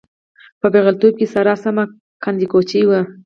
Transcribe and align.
په 0.59 0.67
پېغلتوب 0.73 1.13
کې 1.19 1.25
ساره 1.33 1.53
سمه 1.63 1.83
قند 2.23 2.39
چکۍ 2.51 2.83
وه. 2.85 3.01